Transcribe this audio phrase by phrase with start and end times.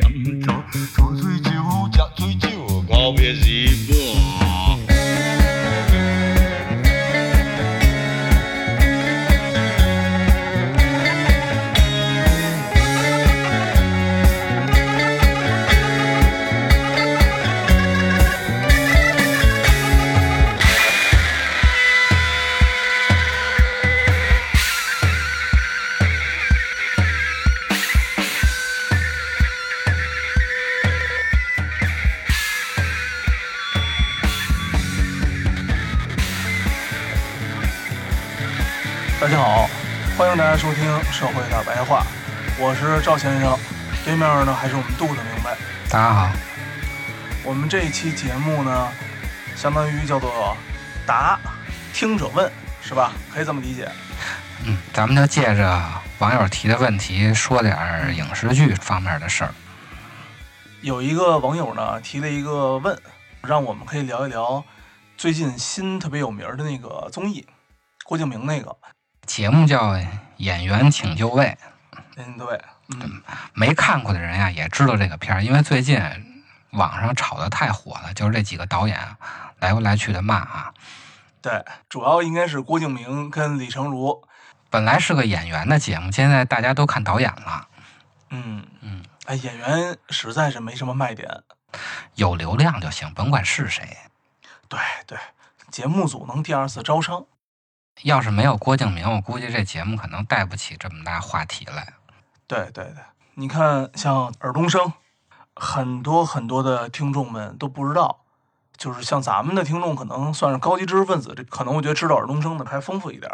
[0.00, 0.57] 晚黑
[45.90, 46.30] 大家好，
[47.42, 48.92] 我们这一期节目呢，
[49.56, 50.54] 相当于叫做
[51.06, 51.40] 答
[51.94, 53.12] 听者问，是吧？
[53.32, 53.90] 可以这么理解。
[54.66, 55.82] 嗯，咱们就借着
[56.18, 59.54] 网友提的问题，说点儿影视剧方面的事儿。
[60.82, 63.00] 有一个网友呢提了一个问，
[63.40, 64.62] 让我们可以聊一聊
[65.16, 67.46] 最近新特别有名儿的那个综艺，
[68.04, 68.76] 郭敬明那个。
[69.24, 69.92] 节目叫
[70.36, 71.56] 《演员请就位
[72.18, 73.00] 嗯，对，嗯，》，
[73.54, 76.02] 没看过的人呀也知道这个片儿，因为最近
[76.72, 78.98] 网上炒的太火了，就是这几个导演
[79.60, 80.74] 来回来去的骂啊。
[81.40, 84.24] 对，主要应该是郭敬明跟李成儒。
[84.68, 87.68] 本来是个演员的节目，现在大家都看导演了，
[88.30, 91.28] 嗯嗯，哎，演员实在是没什么卖点。
[92.16, 93.96] 有流量就行，甭管是谁。
[94.68, 95.16] 对对，
[95.70, 97.24] 节目组能第二次招商。
[98.02, 101.94] 要是没有郭敬明，我估计这节目可能带不起这么大话题来。
[102.48, 102.96] 对对对，
[103.34, 104.92] 你看像尔冬升，
[105.54, 108.24] 很多很多的听众们都不知道，
[108.76, 113.30] 就是像咱们的听众可能算是高级知识分子，这可能我觉得知道尔冬升的还丰富一点。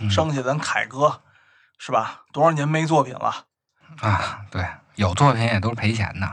[0.00, 1.20] 嗯剩下咱凯哥，
[1.78, 2.22] 是吧？
[2.32, 3.44] 多少年没作品了
[4.00, 6.26] 啊，对，有作品也都是赔钱的。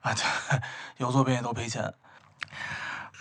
[0.00, 0.12] 啊？
[0.14, 0.60] 对，
[0.98, 1.94] 有作品也都赔钱。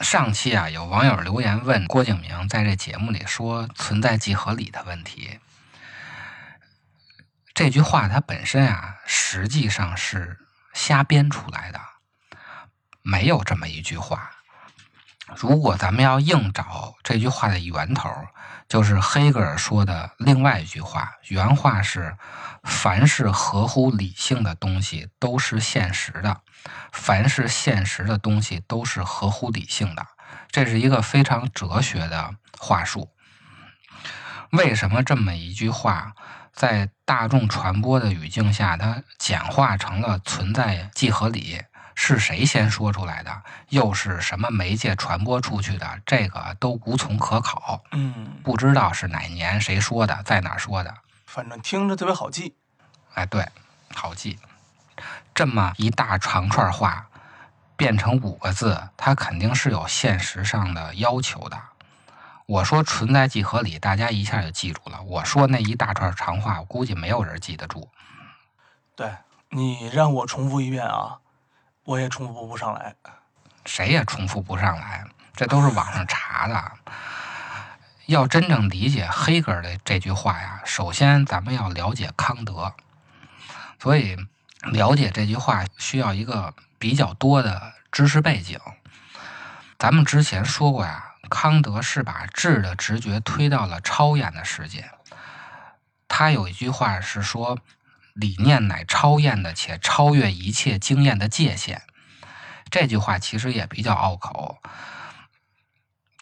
[0.02, 5.40] 上期啊，有网友留言问郭敬明在这节目里说存在即合理的问题。
[7.62, 10.40] 这句话它本身啊，实际上是
[10.74, 11.80] 瞎编出来的，
[13.04, 14.32] 没有这么一句话。
[15.36, 18.10] 如果咱们要硬找这句话的源头，
[18.68, 22.18] 就是黑格尔说的另外一句话，原话是
[22.66, 26.42] ：“凡是合乎理性的东西都是现实的，
[26.92, 30.08] 凡是现实的东西都是合乎理性的。”
[30.50, 33.12] 这是一个非常哲学的话术。
[34.50, 36.14] 为什么这么一句话
[36.62, 41.60] 在大众传播的语境下，它简化成了存在即合理？
[41.96, 43.42] 是谁先说出来的？
[43.70, 46.00] 又是什么媒介传播出去的？
[46.06, 50.94] 这个都无从可考，嗯，不知道是哪年谁说的，在哪说的。
[51.26, 52.54] 反正听着特别好记。
[53.16, 53.50] 哎，对，
[53.96, 54.38] 好记。
[55.34, 57.08] 这么一大长串话
[57.76, 61.60] 变成五个字，它肯定是有现实上的要求的。
[62.46, 65.02] 我说存在即合理，大家一下就记住了。
[65.04, 67.90] 我说那一大串长话，我估计没有人记得住。
[68.96, 69.10] 对
[69.50, 71.20] 你让我重复一遍啊，
[71.86, 72.96] 我也重复不上来。
[73.66, 76.72] 谁也重复不上来，这都是网上查的。
[78.08, 82.74] 要真正理解黑格尔的这句话呀，首先咱们要了解康德，
[83.80, 84.18] 所以
[84.64, 88.60] 了解这句话需要一个比较多的知识背景。
[89.80, 94.92] 咱们之前说过呀，康德是把智的直觉推到了超验的世界。
[96.10, 97.58] 他有一句话是说
[98.14, 101.84] ：“理念乃超验的，且超越一切经验的界限。”
[102.70, 104.58] 这句话其实也比较拗口，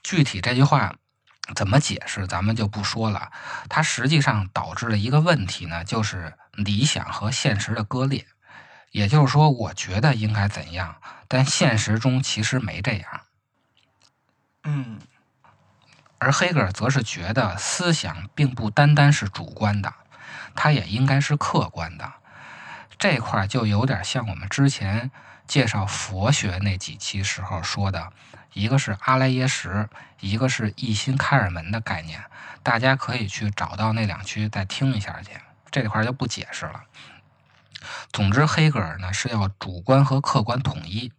[0.04, 0.96] 具体这句话
[1.56, 3.32] 怎么解释，咱们就不说了。
[3.68, 8.28] 它实际上导致了一个问题呢，就是理想和现实的割裂。
[8.92, 13.22] 也就是说，我觉得应该怎样，但现实中其实没这样。
[14.64, 15.00] 嗯
[16.18, 19.94] 而黑格尔则是觉得思想并不单单是主观的，
[20.54, 22.14] 它也应该是客观的。
[22.98, 25.10] 这块儿就有点像我们之前
[25.48, 28.12] 介绍佛学那几期时候说的，
[28.52, 29.88] 一个是阿赖耶识，
[30.20, 32.22] 一个是一心开尔门的概念。
[32.62, 35.32] 大家可以去找到那两区再听一下去，
[35.72, 36.84] 这块儿就不解释了。
[38.12, 41.14] 总之，黑格尔呢是要主观和客观统一，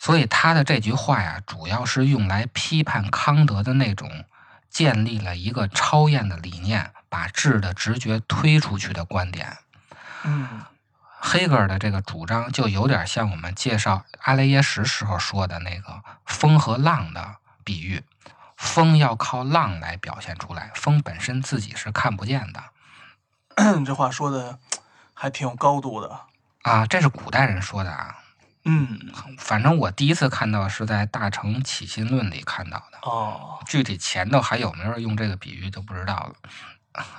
[0.00, 4.24] 所以他的这句话呀，主要是用来批判康德的那种
[4.70, 9.58] 建立了一个超验的理念，把智的直觉推出去的观点。
[10.24, 10.62] 嗯
[11.22, 18.02] 黑格尔的这个主张就有点像我们介绍阿雷耶什时候说的那个风和浪的比喻，
[18.56, 22.64] 风要靠浪来表现出来，风本身自己是看不见的
[23.84, 24.58] 这话说的
[25.12, 26.20] 还挺有高度的。
[26.62, 26.86] 啊。
[26.86, 28.16] 这是古代人说的啊，
[28.64, 36.34] 嗯反正我第一次看到是在《大成起心论》里看到的，哦，具体前头还有没有用这个比喻就不知道了。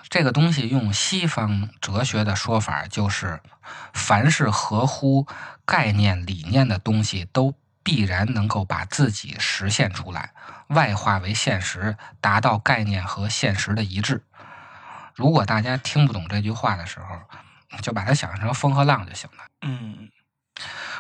[0.10, 3.40] 这个东西用西方哲学的说法，就是
[3.94, 5.26] 凡是合乎
[5.66, 10.34] 概念理念的东西，都必然能够把自己实现出来，
[10.68, 14.24] 外化为现实，达到概念和现实的一致。
[15.16, 19.46] 如果大家听不懂这句话的时候，就把它想象成风和浪就行了。
[19.62, 20.10] 嗯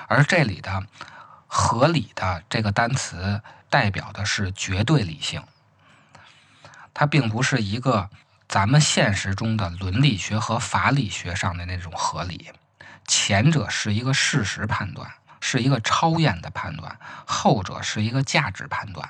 [0.07, 0.85] 而这里的
[1.47, 5.43] “合理”的这个单词代表的是绝对理性，
[6.93, 8.09] 它并不是一个
[8.47, 12.51] 咱们现实中的伦理学和法理学上的那种合理。
[13.07, 19.09] 前者是一个事实判断，是一个超验的判断；后者是一个价值判断。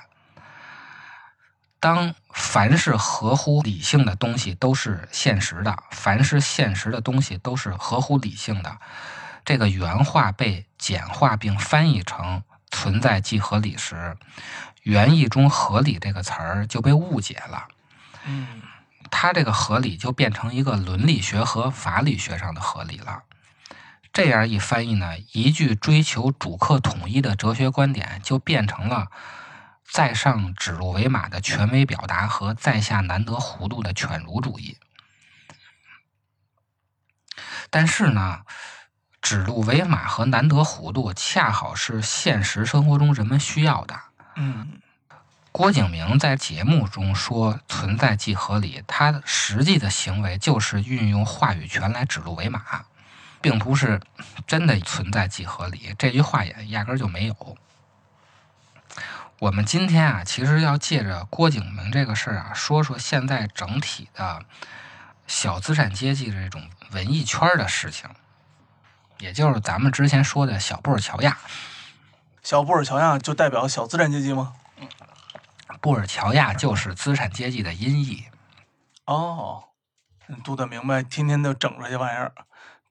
[1.78, 8.78] 当凡是合乎理性的东西都是现实的，凡是现实的东西都是合乎理性的，
[9.44, 14.16] 这个原话被简化并翻译成“存在即合理”时，
[14.82, 17.68] 原意中“合理”这个词儿就被误解了。
[18.24, 18.62] 嗯
[19.10, 23.24] 它这个合理就变成一个伦理学和法理学上的合理了。
[24.10, 29.10] 这样一翻译呢，一句追求主客统一的哲学观点就变成了
[29.84, 34.78] 在上指鹿为马的权威表达和在下难得糊涂的犬儒主义。
[37.68, 38.42] 但是呢，
[39.22, 43.98] 指鹿为马和难得糊涂恰好是现实生活中人们需要的。
[44.36, 44.68] 嗯
[45.52, 52.86] 郭敬明在节目中说“存在即合理”，他实际的行为就是运用话语权来指鹿为马，
[53.42, 54.00] 并不是
[54.46, 55.94] 真的存在即合理。
[55.98, 57.56] 这句话也压根儿就没有。
[59.40, 64.42] 我们今天啊，其实要借着郭敬明这个事儿啊，说说现在整体的
[65.26, 68.08] 小资产阶级这种文艺圈儿的事情，
[69.22, 71.38] 也就是咱们之前说的小布尔乔亚。
[72.42, 74.52] 小布尔乔亚就代表小资产阶级吗？
[75.80, 78.24] 布尔乔亚就是资产阶级的音译。
[79.04, 79.62] 哦，
[80.26, 82.32] 嗯读得明白，天天就整这些玩意儿，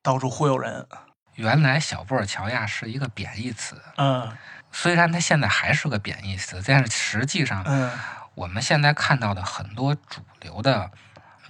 [0.02, 0.88] 到处忽悠人。
[1.36, 4.32] 原来小布尔乔亚是一个贬义词，嗯
[4.72, 7.92] 虽然它现在还是个贬义词，但是实际上嗯
[8.36, 10.90] 我们现在看到的很多主流的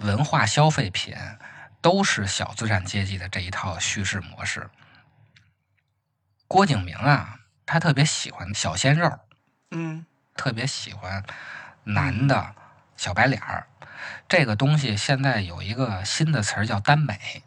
[0.00, 1.14] 文化消费品，
[1.82, 4.70] 都是小资产阶级的这一套叙事模式。
[6.48, 9.18] 郭敬明啊，他特别喜欢小鲜肉，
[9.72, 11.22] 嗯特别喜欢
[11.84, 12.54] 男的
[12.96, 13.66] 小白脸儿。
[14.28, 17.42] 这个东西现在有一个新的词儿叫耽美，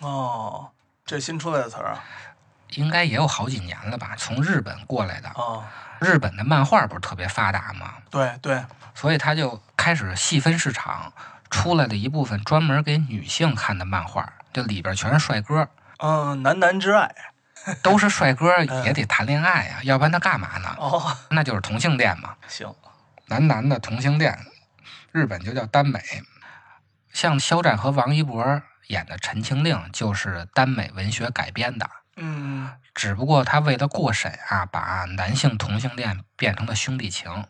[0.00, 0.70] 哦，
[1.04, 2.04] 这新出来的词儿啊。
[2.70, 5.30] 应该也有好几年了吧，从日本过来的。
[5.30, 5.64] 哦，
[6.00, 7.94] 日本的漫画不是特别发达吗？
[8.10, 8.62] 对对，
[8.94, 11.10] 所以他就开始细分市场，
[11.50, 17.14] 出来了一部分专门给女性看的漫画，这里边全是帅哥，嗯，男男之爱。
[17.82, 20.74] 都是帅哥， 也得谈恋爱呀、要不然他干嘛呢？
[20.78, 22.72] 哦，那就是同性恋嘛， 行，
[23.26, 24.38] 男男的同性恋，
[25.12, 26.00] 日本就叫耽美。
[27.12, 37.44] 像肖战和王一博演的《陈情令》就是耽美文学改编的，嗯只不过他为了过审啊，把男性同性恋变成了兄弟情。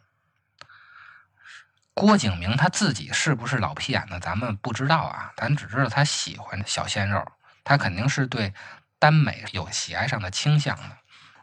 [1.98, 7.26] 郭敬明他自己是不是老皮眼子，咱们不知道啊，咱只知道他喜欢小鲜肉，
[7.64, 8.54] 他肯定是对
[9.00, 10.82] 耽美有喜爱上的倾向的。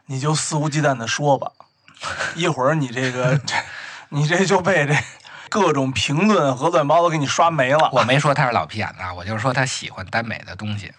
[0.06, 1.52] 你就肆无忌惮的说吧，
[2.34, 3.54] 一会儿你这个，这
[4.08, 4.94] 你这就被这
[5.50, 7.90] 各种评论和乱七八糟给你刷没了。
[7.92, 10.94] 我没说他是老皮眼子啊，我就是说他喜欢耽美的东西。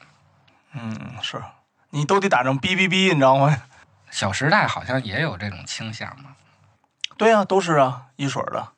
[0.74, 1.42] 嗯，是
[1.90, 3.64] 你都得打成哔哔哔，你知道吗？
[4.12, 6.36] 小时代好像也有这种倾向嘛。
[7.18, 8.74] 对呀、都是啊，一水儿的。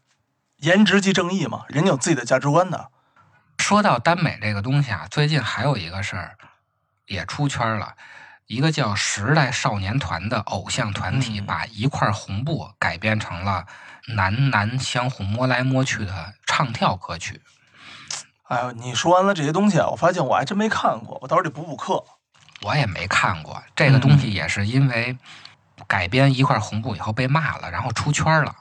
[0.60, 2.90] 颜值即正义嘛，人家有自己的价值观的。
[3.58, 6.38] 说到耽美这个东西啊，最近还有一个事儿
[7.06, 7.94] 也出圈了，
[8.46, 13.66] 一个叫时代少年团的偶像团体，嗯把一块红布改编成了
[14.16, 17.42] 男男相互摸来摸去的唱跳歌曲。
[18.44, 22.04] 哎呦，你说完了这些东西啊，我发现我还真没看过，我到时候得补补课。
[22.62, 25.18] 我也没看过这个东西，也是因为
[25.88, 28.54] 改编一块红布以后被骂了，然后出圈了。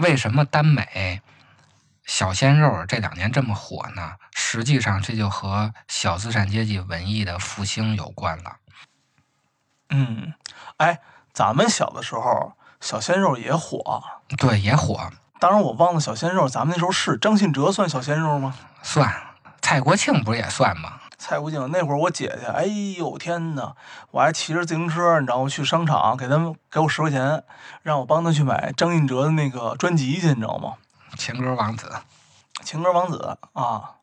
[0.00, 1.22] 为什么耽美
[2.04, 4.14] 小鲜肉这两年这么火呢？
[4.32, 8.56] 实际上这就和小资产阶级文艺的复兴有关了。
[9.90, 10.34] 嗯，
[10.78, 11.00] 哎，
[11.32, 14.02] 咱们小的时候小鲜肉也火，
[14.38, 18.54] 对，也火，当然我忘了小鲜肉，咱们那时候是张信哲算小鲜肉吗？
[18.82, 19.26] 算。
[19.62, 21.00] 蔡国庆不是也算吗？
[21.20, 22.64] 蔡国庆那会儿我姐姐，哎
[22.96, 23.76] 呦天哪！
[24.10, 25.48] 我还骑着自行车，你知道吗？
[25.50, 27.44] 去商场给他们给我十块钱，
[27.82, 30.72] 让我帮他去买张信哲的那个专辑去，你知道吗？
[31.18, 31.92] 情歌王子，
[32.64, 33.96] 情歌王子啊，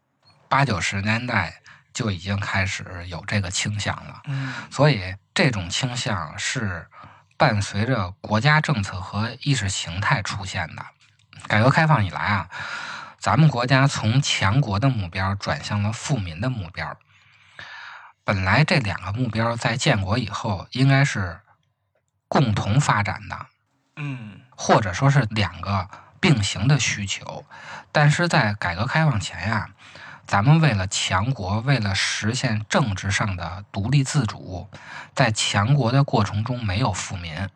[0.48, 1.56] 八九十年代
[1.92, 4.22] 就已经开始有这个倾向了。
[4.26, 6.88] 嗯所以这种倾向是
[7.36, 10.86] 伴随着国家政策和意识形态出现的。
[11.48, 12.48] 改革开放以来啊，
[13.18, 16.96] 咱们国家从强国的目标转向了富民的目标。
[18.27, 21.39] 本来这两个目标在建国以后应该是
[22.27, 23.46] 共同发展的，
[23.96, 27.46] 嗯或者说是两个并行的需求，
[27.93, 29.69] 但是在改革开放前呀、
[30.25, 34.69] 咱们为了强国，为了实现政治上的独立自主，
[35.15, 37.50] 在强国的过程中没有富民。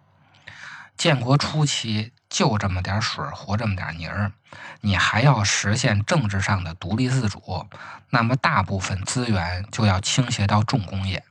[0.96, 4.32] 建国初期就这么点水儿和这么点泥儿，
[4.80, 7.68] 你还要实现政治上的独立自主，
[8.10, 11.22] 那么大部分资源就要倾斜到重工业。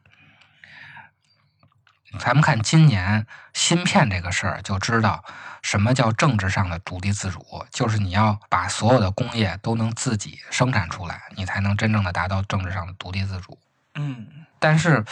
[2.18, 5.24] 咱们看今年芯片这个事儿，就知道
[5.62, 13.58] 什么叫政治上的独立自主，就是你要把所有的工业都能自己生产出来，你才能真正的达到政治上的独立自主。
[13.94, 14.26] 嗯
[14.58, 15.04] 但是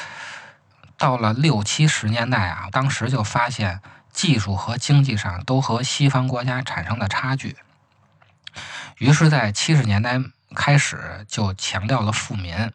[0.98, 3.80] 到了六七十年代啊，当时就发现
[4.18, 7.56] 技术和经济上都和西方国家产生的差距，
[8.98, 10.20] 于是，在七十年代
[10.56, 12.72] 开始就强调了富民。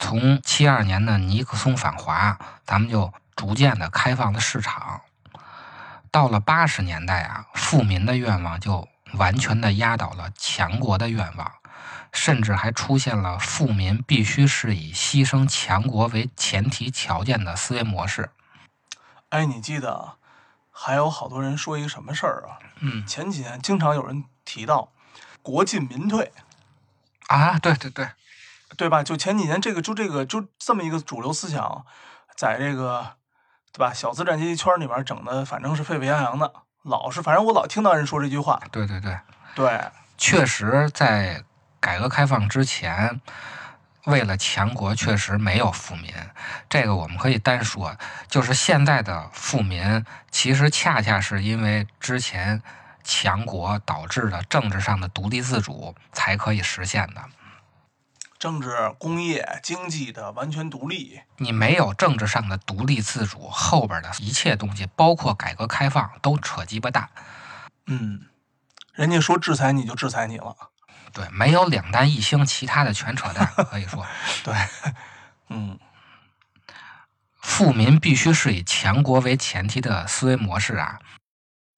[0.00, 5.02] 从七二年的尼克松访华，咱们就逐渐的开放了市场。
[6.10, 11.52] 到了八十年代啊，富民的愿望就完全的压倒了强国的愿望。
[12.12, 18.30] 甚至还出现了富民必须是以牺牲强国为前提条件的思维模式。
[19.28, 20.15] 哎，你记得
[20.78, 22.60] 还有好多人说一个什么事儿啊？
[22.80, 24.92] 嗯前几年经常有人提到
[25.40, 26.30] 国进民退，
[27.28, 28.10] 啊，对对对，
[28.76, 29.02] 对吧？
[29.02, 31.86] 就前几年这个就这个就这么一个主流思想，
[32.36, 33.14] 在这个
[33.72, 36.52] 对吧小资产阶级圈里面整的，反正是沸沸扬扬的，
[36.82, 38.60] 老是反正我老听到人说这句话。
[38.70, 39.18] 对对对，
[39.54, 39.80] 对，
[40.18, 41.42] 确实在
[41.80, 43.20] 改革开放之前，
[44.06, 46.12] 为了强国，确实没有富民。
[46.68, 47.96] 这个我们可以单说，
[48.28, 52.62] 就是现在的富民，其实恰恰是因为之前
[53.04, 57.24] 强国导致的政治上的独立自主，才可以实现的。
[58.38, 61.20] 政治、工业、经济的完全独立。
[61.38, 67.08] 你没有政治上的独立自主，后边的一切东西，包括改革开放，都扯鸡巴蛋。
[67.86, 68.26] 嗯，
[68.92, 70.54] 人家说制裁你就制裁你了。
[71.16, 73.46] 对，没有两弹一星，其他的全扯淡。
[73.70, 74.04] 可以说，
[74.44, 74.54] 对，
[75.48, 75.78] 嗯
[77.40, 80.98] 富民必须是以强国为前提的思维模式啊，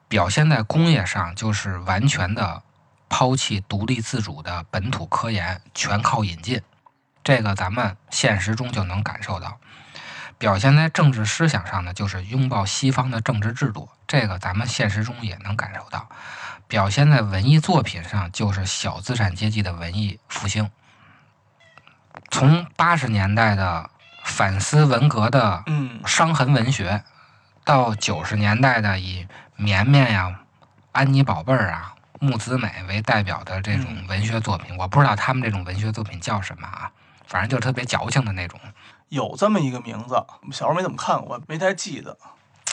[0.08, 2.64] 表现在工业上就是完全的
[3.08, 6.60] 抛弃独立自主的本土科研，全靠引进。
[7.22, 9.60] 这个咱们现实中就能感受到。
[10.36, 16.08] 表现在政治思想上呢，就是拥抱西方的政治制度，这个咱们现实中也能感受到。
[16.68, 20.70] 表现在文艺作品上，就是小资产阶级的文艺复兴。
[22.30, 23.88] 从八十年代的
[24.24, 27.02] 反思文革的嗯伤痕文学，
[27.64, 30.40] 到九十年代的以绵绵呀、
[30.92, 36.92] 安妮宝贝儿啊、木子美为代表的这种文学作品，我不知道他们这种文学作品叫什么啊，
[37.26, 38.60] 反正就特别矫情的那种。
[39.08, 40.22] 有这么一个名字，
[40.52, 42.18] 小时候没怎么看过，没太记得。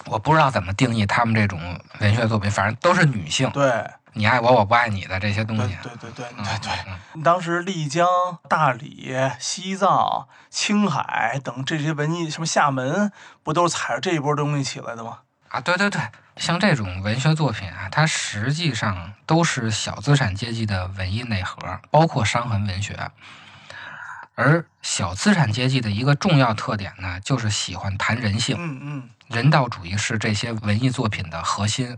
[0.08, 1.60] 我不知道怎么定义他们这种
[2.00, 5.78] 文学作品，反正都是女性，对，你爱我我不爱你的这些东对西。
[5.82, 6.72] 对对对嗯对对。
[7.14, 8.06] 嗯当时丽江、
[8.50, 15.20] 大理、西藏、青海等这些文艺，什么厦门，不都是踩着这一波东西起来的吗？
[15.48, 16.02] 啊，对对对，
[16.36, 21.58] 像这种文学作品啊，它实际上都是小资产阶级的文艺内核，
[21.90, 22.94] 包括伤痕文学。
[24.36, 28.56] 而小资产阶级的一个重要特点呢，就是喜欢谈人性。
[28.60, 31.98] 嗯嗯人道主义是这些文艺作品的核心，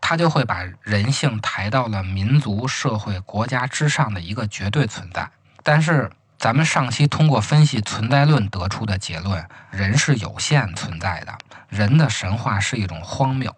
[0.00, 5.30] 它就会把人性抬到了民族、社会、国家之上的一个绝对存在。
[5.62, 11.38] 但是，咱们上期通过分析存在论得出的结论，人是有限存在的，
[11.68, 13.54] 人的神话是一种荒谬。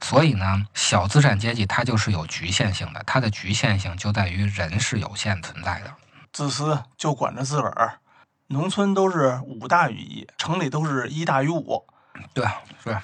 [0.00, 5.92] 所以呢，小资产阶级它就是有局限性的，它的局限性就在于人是有限存在的。
[6.32, 7.98] 自私就管着自个儿，
[8.48, 11.84] 农村都是五大于一，城里都是一大于五。
[12.32, 12.46] 对，
[12.82, 12.96] 是。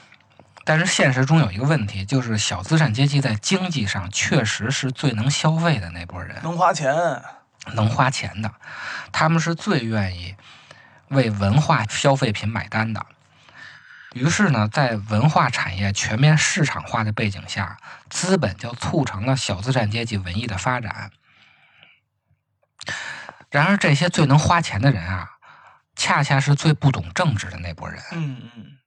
[0.64, 6.94] 但是现实中有一个问题，就是小资产阶级在经济上确实是最能消费的那波人，能花钱，
[7.72, 8.52] 能花钱的，
[9.10, 10.34] 他们是最愿意
[11.08, 13.06] 为文化消费品买单的。
[14.12, 17.78] 于是呢，在文化产业全面市场化的背景下，
[18.10, 21.10] 资本就促成了小资产阶级文艺的发展。
[23.50, 25.30] 然而，这些最能花钱的人啊，
[25.96, 28.02] 恰恰是最不懂政治的那波人。
[28.12, 28.78] 嗯嗯。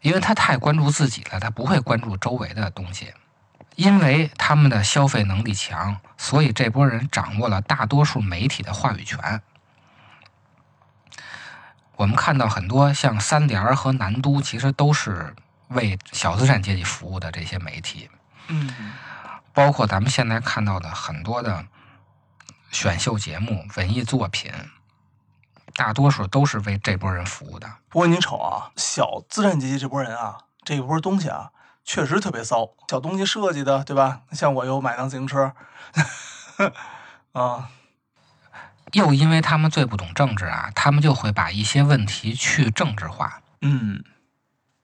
[0.00, 3.12] 因为他太关注自己了，他不会关注周围的东西。
[3.76, 9.42] 因为他们的消费能力强，所以这波人掌握了大多数媒体的话语权。
[11.96, 15.34] 我们看到很多像三联和南都，其实都是
[15.68, 18.08] 为小资产阶级服务的这些媒体。
[18.46, 18.92] 嗯，
[19.52, 21.64] 包括咱们现在看到的很多的
[22.74, 24.50] 选秀节目、文艺作品。
[25.76, 27.68] 大多数都是为这波人服务的。
[27.88, 31.50] 不过你瞅啊，小资产阶级这波人啊，这一波东西啊，
[31.84, 32.68] 确实特别骚。
[32.88, 34.22] 小东西设计的，对吧？
[34.32, 35.52] 像我又买辆自行车，
[37.32, 37.70] 啊，
[38.92, 43.40] 又因为他们最不懂政治啊，他们就会把一些问题去政治化。
[43.60, 44.02] 嗯，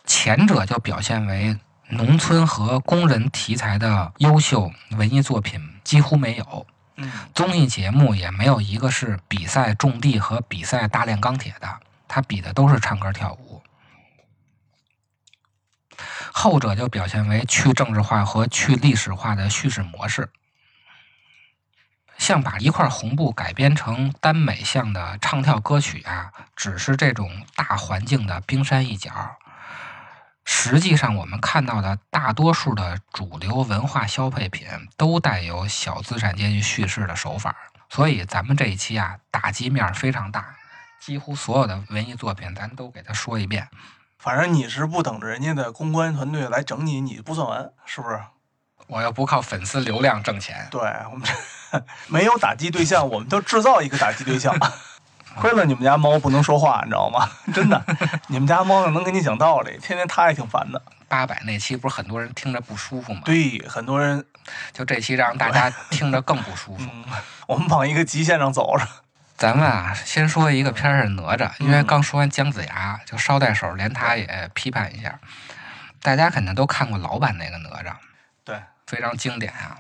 [0.05, 6.67] 前者就表现为农村和工人题材的优秀文艺作品几乎没有。
[7.35, 13.63] 综艺节目也没有一个是比赛种地和比赛大炼钢铁的，他比的都是唱歌跳舞。
[16.33, 20.31] 后者就表现为去政治化和去历史化的叙事模式，
[22.17, 29.11] 像把一块红布改编成耽美向的唱跳歌曲啊，只是这种大环境的冰山一角。
[30.53, 37.55] 实际上，我们看到的大多数的主流文化消费品都带有小资产阶级叙事的手法，
[37.89, 40.57] 所以咱们这一期啊，打击面非常大，
[41.01, 43.69] 几乎所有的文艺作品咱都给他说一遍。
[44.19, 48.21] 反正你是不等着人家的公关团队来整你，你不算完，是不是？
[48.89, 50.81] 我要不靠粉丝流量挣钱，对
[51.13, 54.53] 我们这 没有打击对象，我们就制造一个打击对象。
[55.37, 57.29] 亏了你们家猫不能说话，你知道吗？
[57.55, 57.83] 真的，
[58.29, 60.81] 你们家猫能跟你讲道理，天天它也挺烦的。
[61.09, 63.23] 八百那期不是很多人听着不舒服吗？
[63.25, 64.25] 对，很多人
[64.73, 66.89] 就这期让大家听着更不舒服。
[67.49, 68.87] 我们往一个极限上走着。
[69.37, 75.19] 咱们啊，先说一个片儿是哪吒，因为刚说完姜子牙，就捎带手连他也批判一下。
[76.03, 77.95] 大家肯定都看过老版那个哪吒，
[78.45, 79.79] 对，非常经典啊。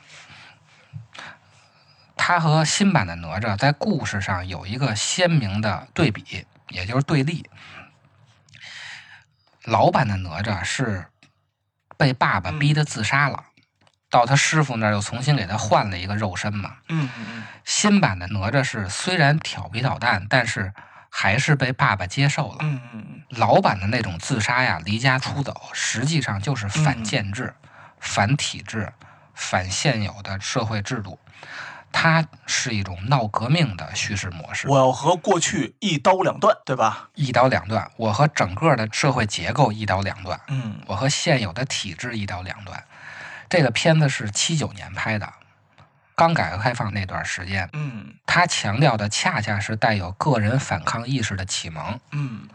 [2.22, 7.48] 他和新版的哪吒在故事上有一个鲜明的对比，也就是对立。
[9.64, 11.06] 老版的哪吒是
[11.96, 13.42] 被爸爸逼得自杀了，
[14.10, 16.76] 到他师傅那儿又重新给他换了一个肉身嘛。
[16.90, 17.42] 嗯嗯。
[17.64, 20.74] 新版的哪吒是虽然调皮捣蛋，但是
[21.08, 22.58] 还是被爸爸接受了。
[22.60, 23.22] 嗯嗯嗯。
[23.30, 27.54] 老版的那种自杀呀、离家出走，实际上就是反建制、
[27.98, 28.92] 反体制、
[29.32, 31.18] 反现有的社会制度。
[31.92, 34.68] 它是一种闹革命的叙事模式。
[34.68, 37.10] 我要和过去一刀两断，对吧？
[37.14, 40.40] 一刀两断，我和整个的社会结构一刀两断。
[40.48, 42.82] 嗯，我和现有的体制一刀两断。
[43.48, 45.32] 这个片子是七九年拍的，
[46.14, 47.68] 刚改革开放那段时间。
[47.72, 51.98] 嗯，它强调的恰恰是带有个人反抗意识的启蒙。
[52.12, 52.48] 嗯，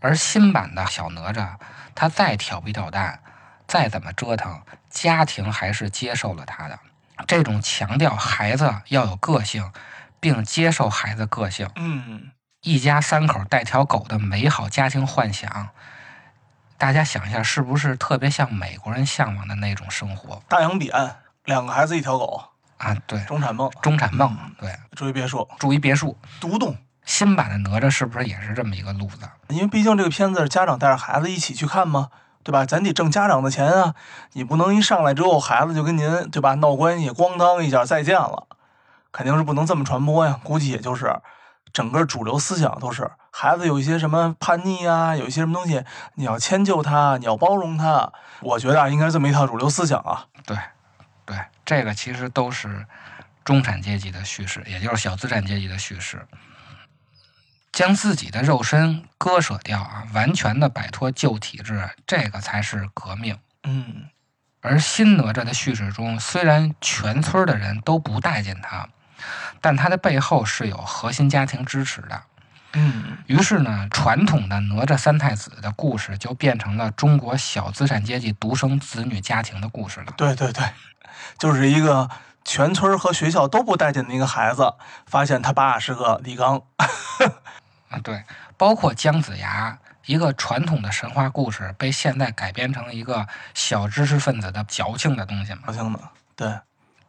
[0.00, 1.54] 而新版的小哪吒，
[1.94, 3.20] 他再调皮捣蛋，
[3.66, 4.60] 再怎么折腾，
[4.90, 6.78] 家庭还是接受了他的。
[7.26, 9.70] 这种强调孩子要有个性，
[10.20, 12.30] 并接受孩子个性，嗯，
[12.62, 15.68] 一家三口带条狗的美好家庭幻想，
[16.76, 20.42] 大家想一下，是不是特别像美国人向往的那种生活？
[20.48, 22.42] 大洋彼岸，两个孩子一条狗
[22.78, 26.76] 啊，对，中产梦，中产梦，对，住一别墅，住一别墅，独栋。
[27.04, 29.28] 新版的哪吒是不是也是这么一个路子？
[29.48, 32.10] 因为毕竟这个片子是家长带着孩子一起去看吗？
[32.48, 32.64] 对吧？
[32.64, 33.94] 咱得挣家长的钱啊！
[34.32, 38.46] 你不能一上来之后，孩子就跟您对吧闹关系，咣当一下再见了，
[39.12, 40.40] 肯定是不能这么传播呀。
[40.42, 41.14] 估计也就是
[41.74, 45.84] 整个主流思想都是，孩子有一些什么叛逆啊，有一些什么东西，
[46.14, 48.10] 你要迁就他，你要包容他。
[48.40, 50.24] 我觉得啊，应该是这么一套主流思想啊。
[50.46, 50.56] 对，
[51.26, 52.86] 对，这个其实都是
[53.44, 56.26] 中产阶级的叙事，也就是小资产阶级的叙事。
[57.78, 63.38] 将自己的肉身割舍掉啊，完全的摆脱旧体制，这个才是革命。
[63.62, 64.08] 嗯，
[64.60, 68.88] 而新哪吒的叙事中，虽然全村的人都不待见他，
[69.60, 72.20] 但他的背后是有核心家庭支持的。
[72.72, 80.12] 嗯，于是呢，传统的哪吒三太子的故事就变成了中国小资产阶级独生子女家庭的故事了。
[80.16, 80.64] 对对对，
[81.38, 82.10] 就是一个
[82.44, 84.74] 全村和学校都不待见的一个孩子，
[85.06, 86.60] 发现他爸是个李刚。
[87.88, 88.22] 啊，对，
[88.56, 96.00] 包括姜子牙，一个传统的神话故事，被现在改编成一个小知识分子的矫情的东西嘛矫情的，
[96.36, 96.58] 对，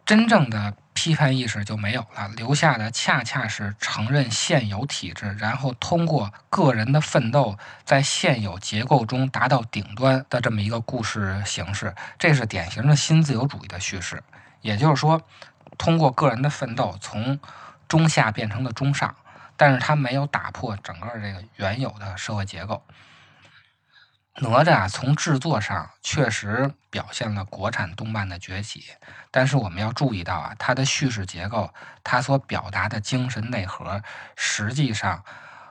[0.05, 11.93] 真正的批判意识就没有了，留下的恰恰是承认现有体制，然后通过个人的奋斗，在现有结构中达到顶端的这么一个故事形式。
[12.17, 14.21] 这是典型的新自由主义的叙事，
[14.61, 15.21] 也就是说，
[15.77, 17.39] 通过个人的奋斗，从
[17.87, 19.15] 中下变成了中上，
[19.59, 22.81] 但是它没有打破整个这个原有的社会结构。
[24.35, 28.85] 哪吒，从制作上确实表现了国产动漫的崛起，
[29.31, 31.73] 但是我们要注意到啊，它的叙事结构，
[32.05, 34.01] 它所表达的精神内核，
[34.37, 35.25] 实际上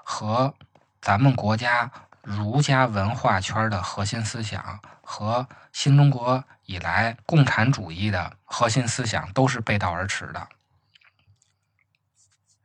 [0.04, 0.52] 和
[1.00, 10.46] 咱们国家儒家文化圈的核心思想和新中国以来共产主义的核心思想都是背道而驰的。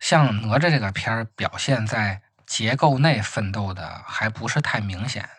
[0.04, 5.30] 像哪吒这个片儿表现在结构内奋斗的还不是太明显，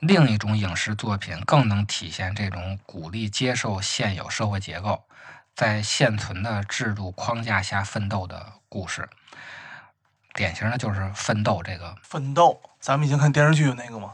[0.00, 5.02] 另一种影视作品更能体现这种鼓励接受现有社会结构，
[5.54, 9.08] 在现存的制度框架下奋斗的故事。
[10.34, 14.12] 典型的就是《奋斗》这个，奋斗，咱们以前看电视剧那个吗，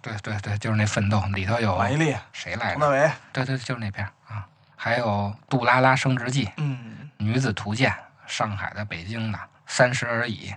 [0.00, 2.78] 对对对，就是那《奋斗》里头有马伊琍、谁来着？
[2.78, 4.46] 佟大为，对对，就是那片儿啊。
[4.76, 5.06] 还有
[5.48, 7.90] 《杜拉拉升职记》《嗯，女子图鉴》
[8.26, 10.50] 《上海的、北京的》《三十而已》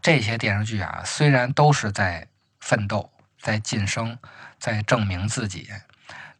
[0.00, 2.28] 这些电视剧啊，虽然都是在
[2.60, 4.18] 奋斗、在晋升、
[4.58, 5.68] 在证明自己，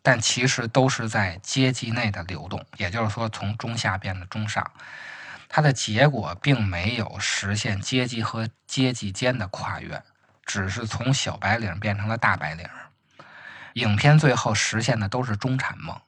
[0.02, 4.70] 但其实都是在阶级内的流动，也就是说，从中下变得中上。
[5.48, 10.00] 它的结果并没有实现阶级和阶级间的跨越，
[10.46, 12.68] 只是从小白领变成了大白领。
[13.74, 16.00] 影片最后实现的都是中产梦，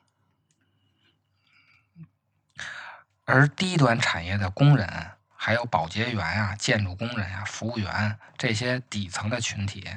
[3.33, 9.88] 而低端产业的工人，还有保洁员啊、建筑工人啊、服务员这些底层的群体，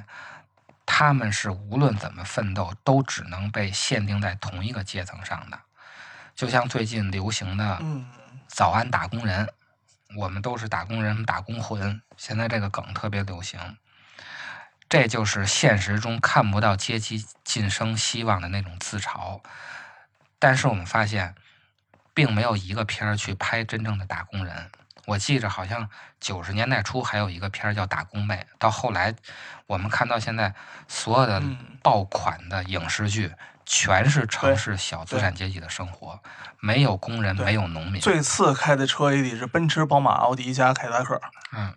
[0.85, 5.59] 他们是无论怎么奋斗，都只能被限定在同一个阶层上的。
[6.33, 8.07] 就像最近流行的嗯
[8.47, 9.49] ，“早安打工人”，
[10.15, 12.01] 我们都是打工人，打工魂。
[12.15, 13.59] 现在这个梗特别流行，
[14.87, 19.41] 这就是现实中看不到阶级晋升希望的那种自嘲。
[20.39, 21.35] 但是我们发现，
[22.15, 24.71] 并没有一个片儿去拍真正的打工人。
[25.05, 25.87] 我记着，好像
[26.19, 29.13] 九十年代初还有一个片儿叫《打工妹》，到后来
[29.67, 30.51] 我们看到现在
[30.87, 33.31] 所有的嗯爆款的影视剧，
[33.67, 36.19] 全是城市小资产阶级的生活，
[36.59, 38.01] 没有工人，没有农民。
[38.01, 41.21] 最次开的车也得是奔驰、宝马、奥迪加凯迪拉克。
[41.51, 41.75] 嗯，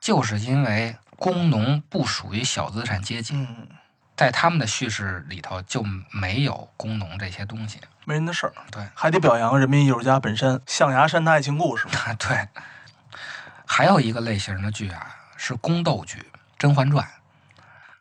[0.00, 3.68] 就是因为工农不属于小资产阶级，嗯，
[4.16, 7.80] 在他们的叙事里头就没有工农这些东西。
[8.04, 12.12] 没人的事儿，对，还得表扬人民艺术家本身，象牙山的爱情故事啊。
[12.18, 12.48] 对。
[13.64, 16.18] 还有一个类型的剧啊，是宫斗剧
[16.58, 17.06] 《甄嬛传》，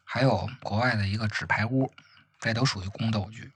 [0.04, 1.86] 还有国外的一个《纸牌屋》，
[2.40, 3.52] 这都属于宫斗剧。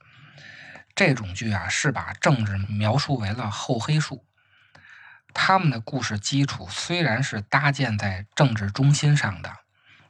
[0.94, 4.24] 这种剧啊，是把政治描述为了厚黑术。
[5.34, 9.52] 他们的故事基础虽然是搭建在政治中心上的，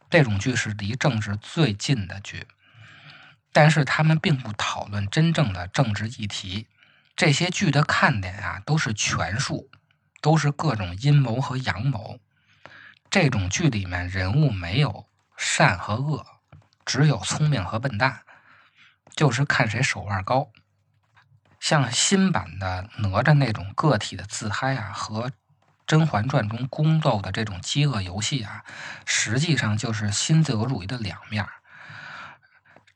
[0.09, 2.47] 这种剧是离政治最近的剧，
[3.53, 6.69] 但是他们并不讨论真正的政治议题。
[7.17, 9.71] 这些剧的看点啊，都是权术，
[10.21, 12.21] 都是各种阴谋和阳谋。
[13.09, 16.27] 这种剧里面人物没有善和恶，
[16.85, 18.23] 只有聪明和笨蛋，
[19.15, 20.51] 就是看谁手腕高。
[21.59, 25.29] 像新版的哪吒那种个体的自嗨啊，和
[25.87, 28.65] 《甄嬛传》中宫斗的这种饥饿游戏啊，
[29.05, 31.51] 实际上就是新自由主义的两面儿。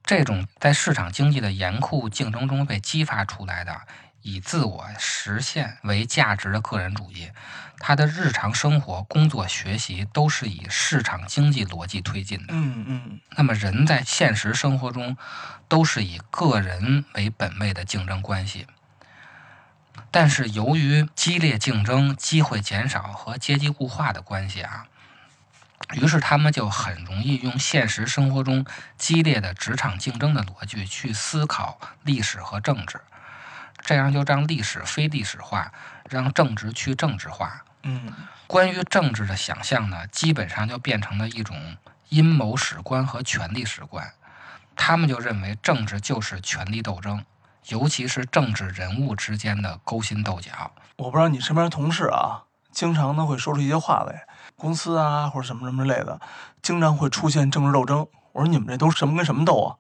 [0.02, 3.82] 这种在市场经济的严酷竞争中被激发出来的，
[4.22, 7.30] 以自我实现为价值的个人主义，
[7.78, 12.46] 他的日常生活、工作、学习都是以市场经济逻辑推进的。
[12.48, 15.16] 嗯嗯，那么人在现实生活中
[15.68, 18.66] 都是以个人为本位的竞争关系，
[20.10, 24.86] 但是由于激烈竞争、机会减少和阶级固化的关系啊，
[25.94, 28.66] 于是他们就很容易用现实生活中
[28.98, 33.00] 激烈的职场竞争的逻辑去思考历史和政治，
[33.84, 35.72] 这样就让历史非历史化，
[36.08, 37.64] 让政治去政治化。
[37.82, 38.12] 嗯，
[38.46, 41.76] 关于政治的想象呢，基本上就变成了一种
[42.08, 44.12] 阴谋史观和权力史观。
[44.76, 47.24] 他们就认为政治就是权力斗争，
[47.68, 50.72] 尤其是政治人物之间的勾心斗角。
[50.96, 56.20] 我不知道你身边同事啊，经常呢会说出一些话来，公司啊或者什么什么之类的，
[56.62, 58.06] 经常会出现政治斗争。
[58.32, 59.76] 我说你们这都什么跟什么斗啊？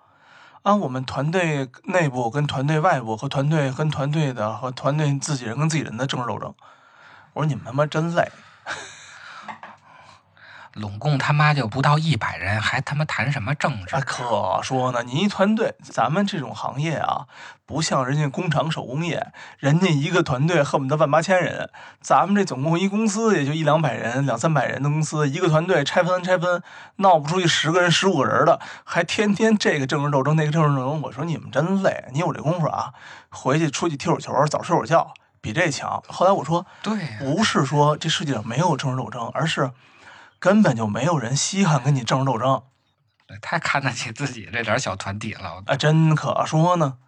[0.62, 6.54] 啊，我们团队内部跟团队外部和团队跟团队的和团队自己人跟自己人的政治斗争。
[7.32, 8.30] 我说你们他妈真累。
[10.74, 14.00] 拢共他妈就不到一百人，还他妈谈什么政治啊，？
[14.06, 17.26] 可说呢，你一团队，咱们这种行业啊，
[17.66, 26.62] 不像人家工厂手工业，人家一个团队恨不得万八千人，咱们这总共一公司也就一两百人、两三百人的公司，一个团队拆分拆分，
[26.96, 31.02] 闹不出去十个人、十五个人的，还天天这个政治斗争那个政治斗争。
[31.02, 32.92] 我说你们真累，你有这功夫啊，
[33.28, 36.00] 回去出去踢会儿球，早睡会儿觉，比这强。
[36.06, 39.70] 后来我说，对呀、不是说这世界上没有政治斗争，而是
[40.40, 42.62] 根本就没有人稀罕跟你政治斗争。
[43.26, 45.62] 对太看得起自己这点小团体了。
[45.66, 46.98] 啊，真可说呢。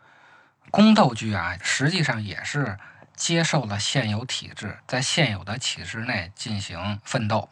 [0.71, 2.79] 宫斗剧啊，实际上也是
[3.17, 7.51] 接受了现有体制，在现有的体制内进行奋斗。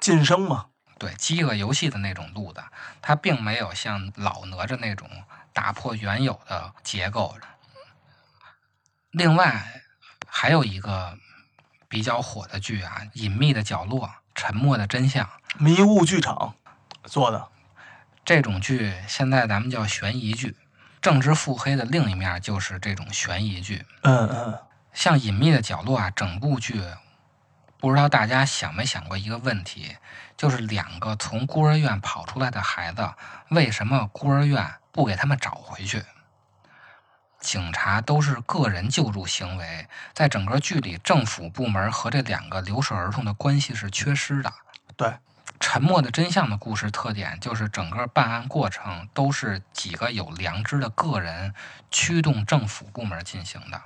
[0.00, 0.66] 晋升嘛，
[0.98, 2.62] 对饥饿游戏的那种路子，
[3.00, 5.08] 它并没有像老哪吒那种
[5.52, 7.36] 打破原有的结构。
[9.10, 9.82] 另外，
[10.26, 11.18] 还有一个
[11.88, 14.06] 比较火的剧啊，《隐秘的角落》
[14.40, 15.26] 《沉默的真相》
[15.58, 16.54] 迷雾剧场
[17.04, 17.48] 做的，
[18.24, 20.56] 这种剧，现在咱们叫悬疑剧。
[21.02, 23.84] 政治腹黑的另一面就是这种悬疑剧。
[24.00, 24.58] 嗯嗯，
[24.94, 26.82] 像《隐秘的角落》啊，整部剧，
[27.76, 29.98] 不知道大家想没想过一个问题，
[30.38, 33.12] 就是两个从孤儿院跑出来的孩子，
[33.50, 36.02] 为什么孤儿院不给他们找回去？
[37.40, 44.52] 警察都是个人救助行为，在整个剧里，政府部门和这两个留守儿童的关系是缺失的。
[44.94, 45.14] 对，
[45.58, 51.54] 沉默的真相的故事特点就是整个办案过程都是几个有良知的个人
[51.90, 53.80] 驱动政府部门进行的。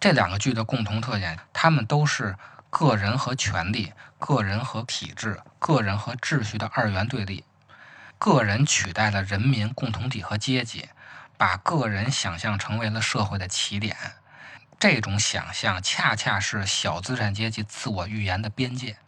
[0.00, 2.36] 这两个剧的共同特点，他们都是
[2.68, 7.44] 个人和权力、个人和体制、个人和秩序的二元对立。
[8.18, 10.88] 个人取代了人民、共同体和阶级，
[11.36, 13.96] 把个人想象成为了社会的起点。
[14.78, 18.98] 这种想象恰恰是小资产阶级自我预言的边界。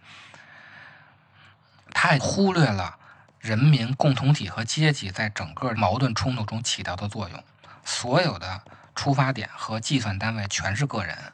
[1.93, 2.99] 他忽略了
[3.39, 7.45] 人民、共同体和阶级在整个矛盾冲突中起到的作用。
[7.85, 8.63] 所有的
[8.95, 11.33] 出发点和计算单位全是个人。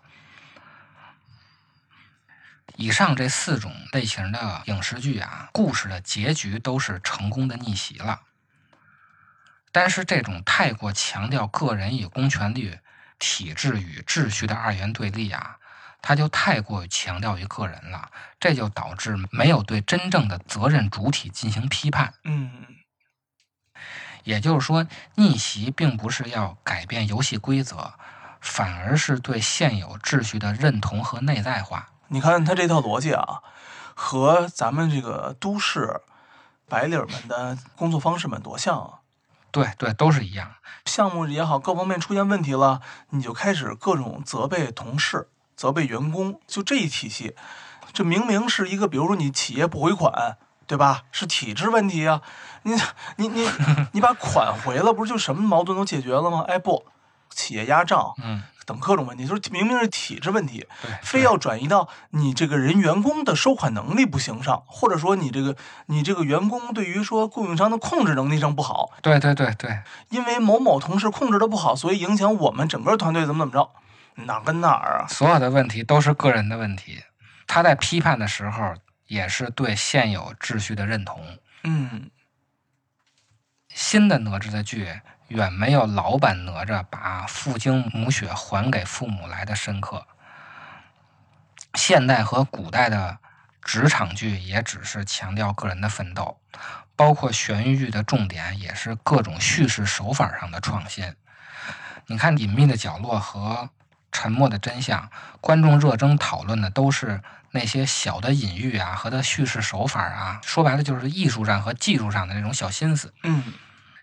[2.76, 8.20] 以上这四种类型的影视剧啊，故事的结局都是成功的逆袭了。
[9.74, 12.78] 但是这种太过强调个人与公权力、
[13.18, 15.56] 体制与秩序的二元对立啊，
[16.00, 18.08] 它就太过于强调于个人了，
[18.38, 22.14] 这就导致没有对真正的责任主体进行批判。
[22.22, 22.52] 嗯，
[24.22, 27.94] 也就是说，逆袭并不是要改变游戏规则，
[28.40, 31.88] 反而是对现有秩序的认同和内在化。
[32.06, 33.42] 你看他这套逻辑啊，
[33.96, 36.00] 和咱们这个都市
[36.68, 39.00] 白领们的工作方式们多像啊。
[39.54, 40.56] 对对，都是一样。
[40.84, 47.36] 项目也好，各方面出现问题了，你就开始各种责备同事、责备员工，就这一体系。
[47.92, 50.36] 这明明是一个，比如说你企业不回款，
[50.66, 51.04] 对吧？
[51.12, 52.20] 是体制问题啊。
[52.64, 52.74] 你
[53.16, 53.48] 你你
[53.92, 56.44] 你把款回了，不是就什么矛盾都解决了吗？
[56.48, 56.84] 哎，不，
[57.30, 73.70] 企业压账嗯，等各种问题，就是明明是体制问题，对，非要转移到你这个人员工的收款能力不行上，或者说你这个你这个员工对于说供应商的控制能力上不好，对对对对，因为某某同事控制的不好，所以影响我们整个团队怎么怎么着，
[74.27, 75.07] 哪跟哪儿啊？
[75.09, 77.03] 所有的问题都是个人的问题。
[77.46, 78.74] 他在批判的时候，
[79.07, 81.20] 也是对现有秩序的认同。
[81.62, 82.11] 嗯，
[83.68, 84.88] 新的哪吒的剧
[85.28, 90.06] 远没有老版哪吒把父精母血还给父母来的深刻。
[91.74, 93.18] 现代和古代的
[93.62, 96.38] 职场剧也只是强调个人的奋斗，
[96.94, 101.14] 包括悬疑剧的重点也是各种叙事手法上的创新。
[102.06, 103.40] 你看《隐秘的角落》和
[104.12, 105.00] 《沉默的真相》，
[105.40, 113.12] 观众热衷讨论的都是那些小的隐喻啊和的叙事手法啊，说白了就是艺术上和技术上的那种小心思。
[113.22, 113.54] 嗯，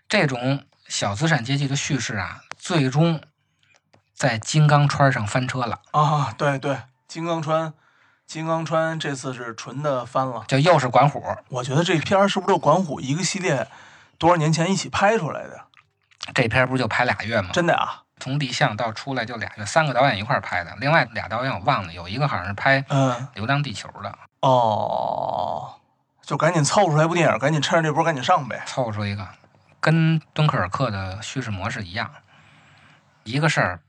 [0.08, 3.18] 这种小资产阶级的叙事啊，最终
[4.14, 7.72] 在金刚川上翻车了，啊，对对，金刚川，
[8.26, 10.44] 金刚川这次是纯的翻了。
[10.46, 11.24] 就又是管虎。
[11.48, 13.66] 我觉得这片儿是不是管虎一个系列
[14.18, 15.62] 多少年前一起拍出来的？
[16.34, 17.48] 这片儿不就拍俩月吗？
[17.54, 18.02] 真的啊？
[18.20, 20.76] 从立项到出来就俩月，三个导演一块儿拍的。
[20.78, 25.72] 另外俩导演我忘了，有一个好像是拍《嗯，流浪地球》的，哦，
[26.20, 28.62] 就赶紧凑出来一部电影，赶紧趁着这波赶紧上呗。
[28.66, 29.26] 凑出一个，
[29.82, 32.14] 跟敦刻尔克的叙事模式一样，
[33.24, 33.82] 一个事儿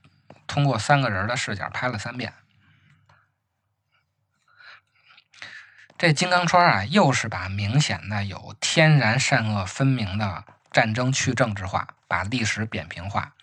[0.47, 2.33] 通过三个人的视角拍了三遍。
[5.95, 13.35] 这金刚川啊，又是把明显的有天然善恶分明的战争去政治化，把历史扁平化，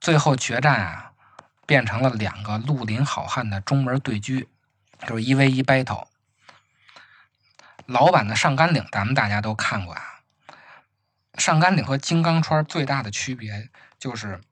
[0.00, 1.10] 最后决战啊，
[1.66, 4.46] 变成了两个绿林好汉的中门对狙，
[5.08, 6.06] 就是一 v 一 battle。
[7.86, 10.09] 老版的上甘岭，咱们大家都看过啊。
[11.40, 14.42] 上甘岭和金刚川最大的区别就是，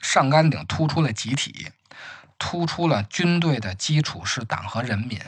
[0.00, 1.72] 上甘岭突出了集体，
[2.38, 5.20] 突出了军队的基础是党和人民。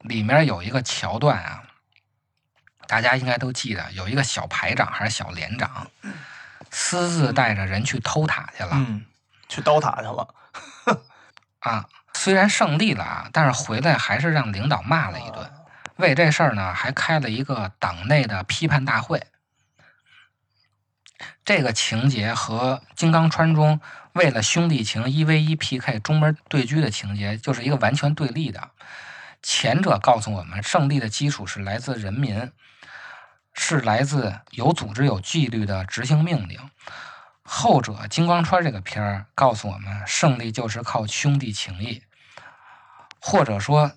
[0.00, 1.62] 里面有一个桥段啊，
[2.86, 5.90] 大家应该都记得，有一个小排长还是小连长，
[6.70, 8.72] 私自带着人去偷塔去了。
[8.74, 9.06] 嗯，
[9.48, 10.34] 去刀塔去了。
[11.60, 15.50] 啊，虽然胜利了啊，但是回来还是让领导骂了一顿。
[15.96, 19.26] 为这事儿呢，还开了一个党内的批判大会。
[21.44, 23.80] 这个情节和《金刚川》中
[24.12, 28.70] 为了兄弟情一 v 一 PK 中门对狙的情节，就是一个完全对立的。
[29.42, 32.52] 前者告诉我们，胜利的基础是来自人民，
[33.54, 36.58] 是来自有组织、有纪律的执行命令。
[37.42, 42.02] 后者《金刚川》这个片儿告诉我们，胜利就是靠兄弟情谊，
[43.20, 43.88] 或者说，《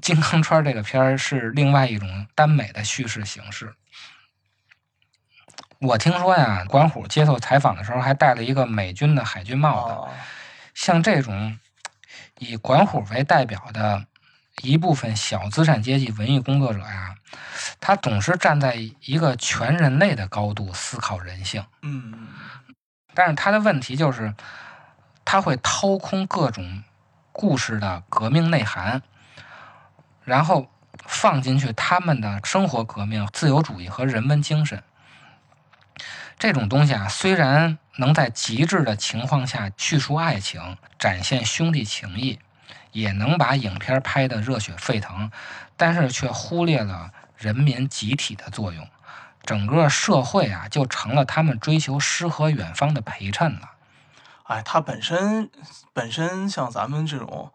[0.00, 3.74] 金刚川》这个片儿是另外一种耽美的叙事形式。
[5.82, 9.94] 我听说呀，管虎接受采访的时候还戴了一个美军的海军帽子。
[9.94, 10.08] 哦，
[10.74, 11.58] 像这种
[12.38, 14.06] 以管虎为代表的
[14.62, 17.16] 一部分小资产阶级文艺工作者呀，
[17.80, 21.64] 他总是站在一个全人类的高度思考人性。
[21.82, 22.28] 嗯，
[23.12, 24.32] 但是他的问题就是，
[25.24, 26.84] 他会掏空各种
[27.32, 29.02] 故事的革命内涵，
[30.22, 30.70] 然后
[31.06, 34.80] 放进去他们的生活革命、自由主义和人文精神。
[36.42, 42.40] 这种东西啊，虽然能在极致的情况下叙述爱情、展现兄弟情谊，
[42.90, 45.30] 也能把影片拍得热血沸腾，
[45.76, 48.88] 但是却忽略了人民集体的作用。
[49.44, 53.70] 整个社会啊，就成了他们追求诗和远方的陪衬了。
[54.42, 55.48] 哎，他本身
[55.92, 57.52] 本身像咱们这种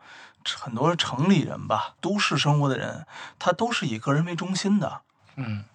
[0.56, 3.06] 很多城里人吧，都市生活的人，
[3.38, 5.02] 他都是以个人为中心的。
[5.36, 5.66] 嗯，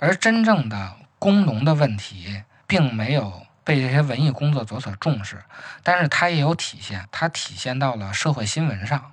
[0.00, 5.40] 而真正的工农的问题，并没有被这些文艺工作者所重视，
[5.84, 9.12] 但是它也有体现，它体现到了社会新闻上。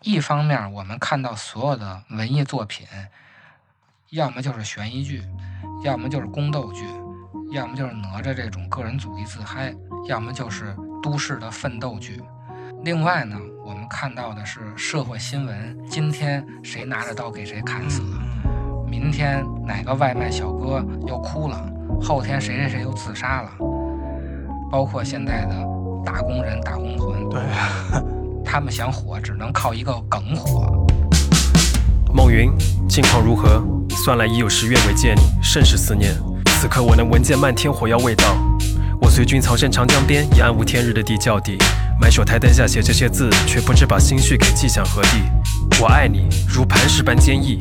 [0.00, 2.86] 一方面，我们看到所有的文艺作品，
[4.08, 5.22] 要么就是悬疑剧，
[5.84, 6.86] 要么就是宫斗剧，
[7.52, 9.74] 要么就是哪吒这种个人主义自嗨，
[10.08, 12.22] 要么就是都市的奋斗剧。
[12.84, 13.36] 另外呢，
[13.66, 18.27] 我们看到的是社会新闻，今天谁拿着刀给谁砍死了。
[18.88, 21.60] 嗯，明天哪个外卖小哥又哭了，
[22.00, 23.50] 后天谁谁谁又自杀了，
[24.70, 25.54] 包括现在的
[26.04, 27.40] 打工人、打工魂，对，
[28.44, 30.86] 他们想火只能靠一个梗火。
[32.12, 32.50] 梦云，
[32.88, 33.62] 近况如何？
[34.04, 36.12] 算来已有十月未见你，甚是思念。
[36.60, 38.24] 此刻我能闻见漫天火药味道。
[39.00, 41.56] 我随军藏身长江边，以暗无天日的地窖底，
[42.00, 45.22] 埋首台灯下写这些字，却不知把心绪给寄向何地。
[45.80, 47.58] 我爱你，如磐石般坚毅。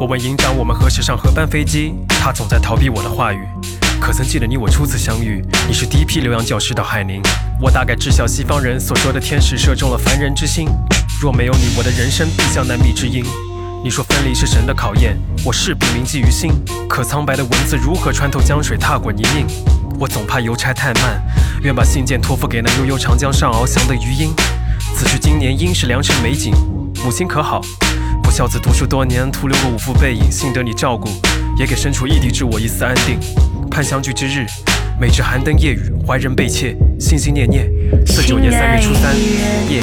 [0.00, 1.94] 我问营长，我们何时上何班飞机？
[2.08, 3.46] 他总在逃避我的话语。
[4.00, 5.44] 可曾记得你我初次相遇？
[5.68, 7.20] 你是第一批留洋教师到海宁。
[7.60, 10.66] 我大概知晓西方人所说的天使射中了凡人之心。
[11.20, 13.22] 若没有你，我的人生必将难觅知音。
[13.84, 16.50] 你说分离是神的考验，我势必铭记于心。
[16.88, 19.44] 可苍白的文字如何穿透江水，踏过泥泞？
[19.98, 21.22] 我总怕邮差太慢，
[21.62, 24.34] 愿把信件托付给那悠悠长江上翱翔的鱼鹰。
[24.96, 26.54] 此去经年，应是良辰美景。
[27.04, 27.60] 母亲可好？
[28.40, 31.10] 不孝子读书多年，徒留个五副背影，幸得你照顾，
[31.58, 33.18] 也给身处异地之我一丝安定。
[33.70, 34.46] 盼相聚之日，
[34.98, 37.70] 每至寒灯夜雨，怀人被妾，心心念念。
[38.06, 39.14] 四九年三月初三
[39.70, 39.82] 夜。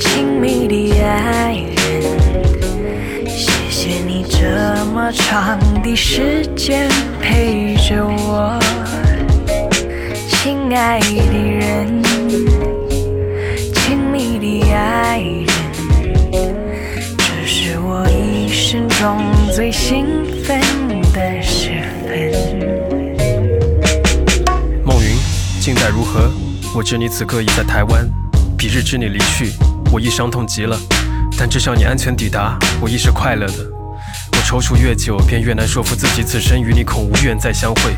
[0.00, 6.90] 亲密的爱人，谢谢你这么长的时间
[7.22, 8.60] 陪着我，
[10.28, 12.02] 亲爱的人，
[13.76, 15.41] 亲密的爱人，
[19.02, 19.18] 中
[19.52, 20.06] 最兴
[20.44, 20.60] 奋
[21.12, 22.30] 的时分。
[24.84, 25.16] 梦云，
[25.60, 26.30] 近代如何？
[26.72, 28.08] 我知你此刻已在台湾。
[28.56, 29.50] 彼日知你离去，
[29.90, 30.78] 我亦伤痛极了。
[31.36, 33.54] 但至少你安全抵达，我亦是快乐的。
[34.34, 37.96] 我踌躇越久，便越难说服自己，此生与你恐无缘再相会。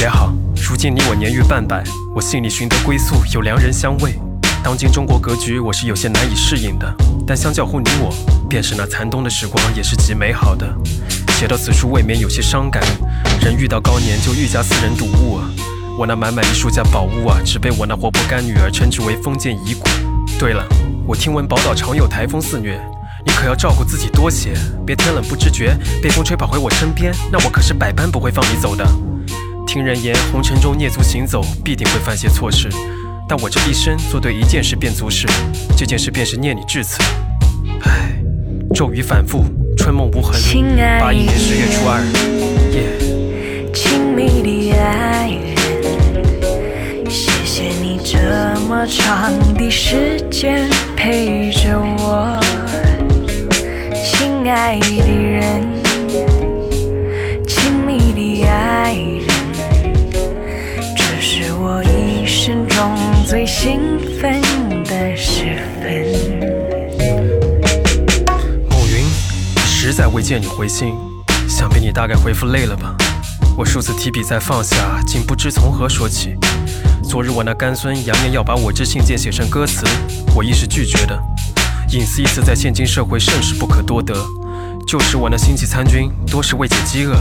[0.00, 1.82] 也好，如今你我年逾半百，
[2.14, 4.14] 我信你寻得归宿，有良人相慰。
[4.64, 6.90] 当今中国格局，我是有些难以适应的。
[7.26, 8.10] 但相较乎你我，
[8.48, 10.66] 便是那残冬的时光，也是极美好的。
[11.38, 12.82] 写到此处，未免有些伤感。
[13.42, 15.44] 人遇到高年，就愈加私人睹物啊。
[15.98, 19.86] 我那满满一书架宝物啊，只被我那活泼干女儿称之为封建遗骨。
[20.38, 20.66] 对了，
[21.06, 22.80] 我听闻宝岛常有台风肆虐，
[23.26, 24.54] 你可要照顾自己多些，
[24.86, 28.82] 别天冷不知觉，被风吹跑回我身边，那我可是百般不会放你走的。
[29.66, 32.70] 听人言，红尘中蹑足行走，必定会犯些错事，
[33.26, 35.26] 但我这一生做对一件事便足矣，
[35.76, 37.02] 这件事便是念你至此。
[37.82, 38.12] 唉，
[38.74, 39.44] 骤雨反复，
[39.78, 40.38] 春梦无痕。
[40.38, 42.04] 亲爱八一年十月初二，
[42.70, 42.98] 夜。
[43.72, 48.18] 亲密的爱人，谢谢你这
[48.68, 52.38] 么长的时间陪着我，
[54.04, 55.66] 亲爱的人，
[63.26, 64.38] 最兴奋
[64.84, 66.04] 的时分。
[68.68, 69.02] 暮云，
[69.64, 70.94] 实在未见你回信，
[71.48, 72.94] 想必你大概回复累了吧。
[73.56, 76.36] 我数次提笔再放下，竟不知从何说起。
[77.02, 79.86] 昨日我那干孙扬言要把我之信件写成歌词，
[80.36, 81.18] 我亦是拒绝的。
[81.92, 84.14] 隐私一词在现今社会甚是不可多得。
[84.86, 87.16] 旧时我那星际参军多是为解饥饿，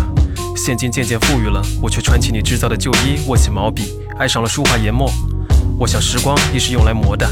[0.57, 5.09] 现今渐渐富裕了，我却穿起你制造的旧衣，握起毛笔，爱上了书画研墨。
[5.77, 7.27] 我想时光亦是用来磨的，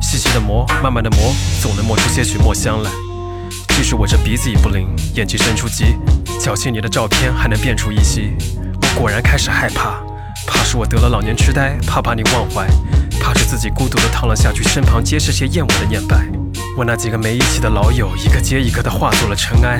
[0.00, 2.90] 细细的磨，慢慢的磨，总能磨出些许墨香来。
[3.68, 5.96] 即使我这鼻子已不灵，眼睛生出疾，
[6.40, 8.32] 侥幸你的照片还能辨出一些。
[8.80, 10.02] 我果然开始害怕，
[10.46, 12.66] 怕是我得了老年痴呆，怕把你忘怀，
[13.20, 16.26] 怕是自己孤独的躺了下去，身旁皆是些厌恶的念白。
[16.76, 19.78] 我那几个没一起的老友，一个接一个的化作了尘埃。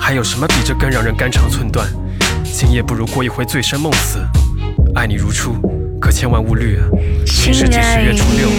[0.00, 1.86] 还有什么比这更让人肝肠寸断？
[2.44, 4.20] 今夜不如过一回醉生梦死。
[4.94, 5.54] 爱你如初，
[6.00, 6.86] 可千万勿虑啊！
[7.30, 8.54] 今世今十月初六，夜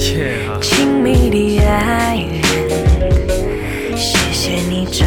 [0.00, 0.58] 夜啊！
[0.60, 2.42] 亲密的爱人，
[3.96, 5.04] 谢谢你这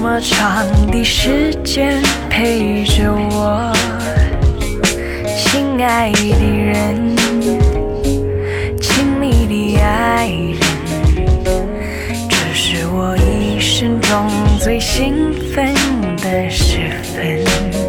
[0.00, 3.72] 么长的时间陪着我，
[5.36, 7.16] 亲爱的人，
[8.80, 10.58] 亲密的爱人，
[12.28, 15.74] 这是我一生中最兴奋
[16.16, 17.87] 的时分。